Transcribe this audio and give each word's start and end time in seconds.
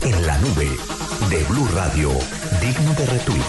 En 0.00 0.26
la 0.26 0.36
nube 0.38 0.68
de 1.30 1.44
Blue 1.48 1.68
Radio, 1.74 2.08
digno 2.60 2.92
de 2.94 3.06
retweet. 3.06 3.42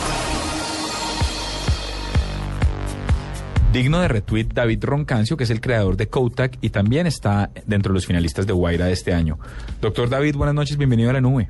Digno 3.72 4.02
de 4.02 4.08
retweet 4.08 4.46
David 4.54 4.84
Roncancio, 4.84 5.36
que 5.36 5.46
es 5.46 5.50
el 5.50 5.62
creador 5.62 5.98
de 5.98 6.10
Kotak 6.10 6.58
y 6.62 6.70
también 6.70 7.08
está 7.08 7.50
dentro 7.66 7.92
de 7.92 7.96
los 7.96 8.06
finalistas 8.06 8.46
de 8.46 8.54
Guaira 8.54 8.86
de 8.86 8.92
este 8.92 9.14
año. 9.14 9.40
Doctor 9.82 10.10
David, 10.10 10.36
buenas 10.36 10.54
noches, 10.54 10.78
bienvenido 10.78 11.10
a 11.10 11.14
la 11.14 11.22
nube. 11.22 11.50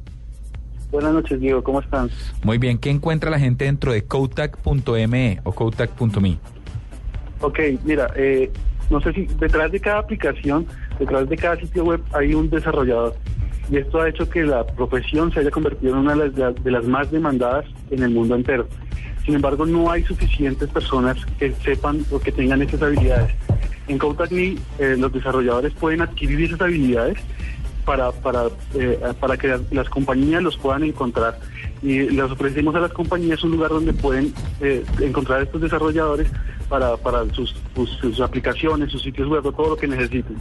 Buenas 0.92 1.12
noches, 1.12 1.40
Diego, 1.42 1.64
¿cómo 1.64 1.82
están? 1.82 2.10
Muy 2.44 2.58
bien, 2.58 2.78
¿qué 2.78 2.90
encuentra 2.90 3.30
la 3.30 3.40
gente 3.40 3.66
dentro 3.66 3.92
de 3.92 4.06
Kotak.me 4.06 5.42
o 5.44 5.52
Kotak.me? 5.52 6.38
Ok, 7.42 7.60
mira, 7.84 8.10
eh, 8.16 8.50
no 8.90 9.02
sé 9.02 9.12
si 9.12 9.26
detrás 9.26 9.72
de 9.72 9.80
cada 9.82 10.00
aplicación, 10.00 10.66
detrás 10.98 11.28
de 11.28 11.36
cada 11.36 11.58
sitio 11.58 11.84
web 11.84 12.02
hay 12.14 12.34
un 12.34 12.50
desarrollador. 12.50 13.16
Y 13.72 13.78
esto 13.78 14.02
ha 14.02 14.10
hecho 14.10 14.30
que 14.30 14.44
la 14.44 14.66
profesión 14.66 15.32
se 15.32 15.40
haya 15.40 15.52
convertido 15.52 15.94
en 15.94 16.00
una 16.00 16.16
de 16.16 16.72
las, 16.72 16.86
más 16.86 17.10
demandadas 17.12 17.66
en 17.92 18.04
el 18.04 18.10
mundo 18.10 18.36
entero. 18.36 18.68
Sin 19.26 19.36
embargo, 19.36 19.66
no 19.66 19.90
hay 19.90 20.04
suficientes 20.04 20.70
personas 20.70 21.18
que 21.40 21.54
sepan 21.64 22.06
o 22.12 22.20
que 22.20 22.32
tengan 22.32 22.62
esas 22.62 22.82
habilidades. 22.82 23.34
En 23.88 23.98
Kotak.me 23.98 24.58
eh, 24.80 24.96
los 24.98 25.12
desarrolladores 25.14 25.74
pueden 25.74 26.02
adquirir 26.02 26.42
esas 26.44 26.62
habilidades 26.62 27.18
para, 27.86 28.12
para, 28.12 28.48
eh, 28.76 29.00
para 29.20 29.38
que 29.38 29.48
las, 29.48 29.62
las 29.72 29.90
compañías 29.90 30.44
los 30.44 30.58
puedan 30.58 30.84
encontrar. 30.84 31.40
Y 31.82 32.00
les 32.10 32.32
ofrecemos 32.32 32.76
a 32.76 32.80
las 32.80 32.92
compañías 32.92 33.44
un 33.44 33.52
lugar 33.52 33.72
donde 33.72 33.94
pueden 33.94 34.34
eh, 34.62 34.84
encontrar 35.00 35.42
estos 35.42 35.62
desarrolladores 35.62 36.28
para, 36.70 36.98
para 36.98 37.26
sus, 37.34 37.56
sus, 37.76 37.90
sus 37.98 38.20
aplicaciones, 38.22 38.92
sus 38.92 39.02
sitios 39.02 39.30
web, 39.30 39.44
todo 39.44 39.70
lo 39.70 39.78
que 39.78 39.88
necesiten. 39.88 40.38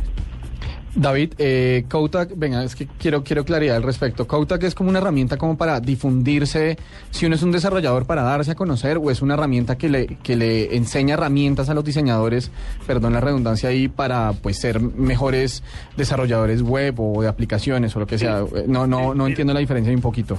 David, 0.95 1.35
eh, 1.39 1.85
Kotak, 1.89 2.33
venga, 2.37 2.63
es 2.63 2.77
que 2.77 2.87
quiero, 2.87 3.25
quiero 3.25 3.45
claridad 3.45 3.77
al 3.77 3.83
respecto. 3.83 4.27
Kotak 4.27 4.63
es 4.65 4.75
como 4.75 4.91
una 4.91 4.99
herramienta 4.99 5.39
como 5.39 5.57
para 5.57 5.81
difundirse, 5.81 6.77
si 7.11 7.27
uno 7.27 7.35
es 7.35 7.43
un 7.43 7.51
desarrollador 7.51 8.05
para 8.05 8.23
darse 8.23 8.51
a 8.51 8.55
conocer, 8.55 8.99
o 8.99 9.11
es 9.11 9.23
una 9.23 9.35
herramienta 9.35 9.79
que 9.79 9.89
le, 9.89 10.07
que 10.23 10.37
le 10.37 10.77
enseña 10.77 11.15
herramientas 11.15 11.71
a 11.71 11.75
los 11.75 11.85
diseñadores, 11.85 12.51
perdón 12.87 13.15
la 13.15 13.21
redundancia 13.21 13.71
ahí, 13.71 13.89
para 13.89 14.33
pues 14.35 14.59
ser 14.59 14.81
mejores 14.81 15.63
desarrolladores 15.97 16.63
web 16.63 17.01
o 17.01 17.23
de 17.23 17.29
aplicaciones 17.29 17.97
o 17.97 18.01
lo 18.01 18.07
que 18.07 18.19
sea. 18.19 18.45
No, 18.67 18.87
no, 18.87 19.15
no 19.15 19.27
entiendo 19.27 19.55
la 19.55 19.61
diferencia 19.61 19.93
un 19.95 20.01
poquito. 20.03 20.39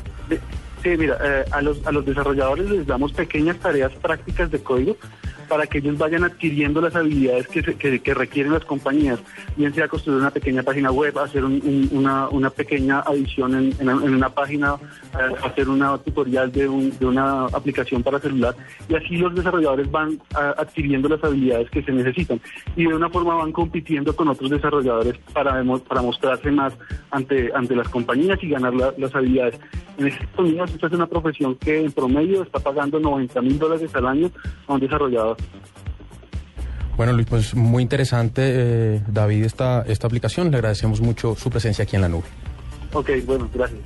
Sí, 0.83 0.89
mira, 0.97 1.17
eh, 1.23 1.45
a, 1.49 1.61
los, 1.61 1.85
a 1.87 1.91
los 1.91 2.05
desarrolladores 2.05 2.69
les 2.69 2.85
damos 2.85 3.13
pequeñas 3.13 3.57
tareas 3.57 3.93
prácticas 3.93 4.51
de 4.51 4.59
código 4.59 4.97
para 5.47 5.67
que 5.67 5.79
ellos 5.79 5.97
vayan 5.97 6.23
adquiriendo 6.23 6.81
las 6.81 6.95
habilidades 6.95 7.47
que, 7.47 7.61
se- 7.63 7.75
que, 7.75 7.99
requieren 8.13 8.53
las 8.53 8.65
compañías, 8.65 9.19
bien 9.55 9.73
sea 9.73 9.87
construir 9.87 10.19
una 10.19 10.31
pequeña 10.31 10.63
página 10.63 10.91
web, 10.91 11.17
hacer 11.19 11.43
un- 11.45 11.61
un- 11.63 11.89
una, 11.91 12.29
pequeña 12.49 12.99
adición 13.01 13.53
en, 13.55 13.73
una 14.13 14.29
página, 14.29 14.75
eh, 15.13 15.35
hacer 15.43 15.69
una 15.69 15.97
tutorial 15.97 16.51
de, 16.51 16.67
un- 16.67 16.97
de 16.97 17.05
una 17.05 17.45
aplicación 17.45 18.03
para 18.03 18.19
celular, 18.19 18.55
y 18.89 18.95
así 18.95 19.17
los 19.17 19.33
desarrolladores 19.35 19.89
van 19.91 20.19
adquiriendo 20.57 21.09
las 21.09 21.23
habilidades 21.23 21.69
que 21.69 21.83
se 21.83 21.91
necesitan 21.91 22.39
y 22.75 22.85
de 22.85 22.93
una 22.93 23.09
forma 23.09 23.35
van 23.35 23.51
compitiendo 23.51 24.15
con 24.15 24.27
otros 24.27 24.49
desarrolladores 24.49 25.15
para, 25.33 25.63
para 25.87 26.01
mostrarse 26.01 26.51
más 26.51 26.73
ante, 27.11 27.51
ante 27.53 27.75
las 27.75 27.89
compañías 27.89 28.37
y 28.43 28.49
ganar 28.49 28.73
la- 28.73 28.93
las 28.97 29.13
habilidades. 29.15 29.59
En 29.97 30.07
Estados 30.07 30.39
Unidos 30.39 30.71
esta 30.73 30.87
es 30.87 30.93
una 30.93 31.07
profesión 31.07 31.55
que 31.55 31.83
en 31.83 31.91
promedio 31.91 32.43
está 32.43 32.59
pagando 32.59 32.99
90 32.99 33.41
mil 33.41 33.59
dólares 33.59 33.93
al 33.93 34.07
año 34.07 34.31
a 34.67 34.73
un 34.73 34.79
desarrollador. 34.79 35.37
Bueno, 36.95 37.13
Luis, 37.13 37.27
pues 37.27 37.55
muy 37.55 37.81
interesante, 37.81 38.41
eh, 38.45 39.01
David, 39.07 39.45
esta, 39.45 39.81
esta 39.81 40.07
aplicación. 40.07 40.51
Le 40.51 40.57
agradecemos 40.57 41.01
mucho 41.01 41.35
su 41.35 41.49
presencia 41.49 41.83
aquí 41.83 41.95
en 41.95 42.03
la 42.03 42.09
nube. 42.09 42.25
Ok, 42.93 43.09
bueno, 43.25 43.49
gracias. 43.53 43.79